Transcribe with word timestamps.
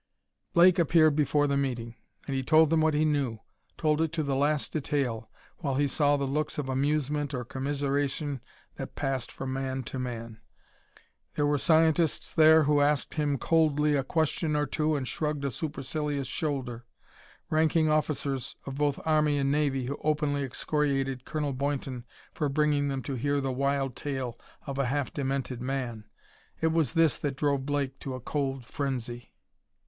Blake 0.55 0.79
appeared 0.79 1.15
before 1.15 1.45
the 1.45 1.55
meeting, 1.55 1.93
and 2.25 2.35
he 2.35 2.41
told 2.41 2.71
them 2.71 2.81
what 2.81 2.95
he 2.95 3.05
knew 3.05 3.37
told 3.77 4.01
it 4.01 4.11
to 4.13 4.23
the 4.23 4.35
last 4.35 4.73
detail, 4.73 5.29
while 5.59 5.75
he 5.75 5.85
saw 5.85 6.17
the 6.17 6.25
looks 6.25 6.57
of 6.57 6.67
amusement 6.67 7.35
or 7.35 7.45
commiseration 7.45 8.41
that 8.77 8.95
passed 8.95 9.31
from 9.31 9.53
man 9.53 9.83
to 9.83 9.99
man. 9.99 10.39
There 11.35 11.45
were 11.45 11.59
scientists 11.59 12.33
there 12.33 12.63
who 12.63 12.81
asked 12.81 13.13
him 13.13 13.37
coldly 13.37 13.95
a 13.95 14.03
question 14.03 14.55
or 14.55 14.65
two 14.65 14.95
and 14.95 15.07
shrugged 15.07 15.45
a 15.45 15.51
supercilious 15.51 16.25
shoulder; 16.25 16.87
ranking 17.51 17.87
officers 17.87 18.55
of 18.65 18.73
both 18.73 18.99
army 19.05 19.37
and 19.37 19.51
navy 19.51 19.85
who 19.85 19.99
openly 20.03 20.41
excoriated 20.41 21.25
Colonel 21.25 21.53
Boynton 21.53 22.05
for 22.33 22.49
bringing 22.49 22.87
them 22.87 23.03
to 23.03 23.13
hear 23.13 23.39
the 23.39 23.53
wild 23.53 23.95
tale 23.95 24.39
of 24.65 24.79
a 24.79 24.87
half 24.87 25.13
demented 25.13 25.61
man. 25.61 26.05
It 26.59 26.71
was 26.71 26.93
this 26.93 27.19
that 27.19 27.37
drove 27.37 27.67
Blake 27.67 27.99
to 27.99 28.15
a 28.15 28.19
cold 28.19 28.65
frenzy. 28.65 29.33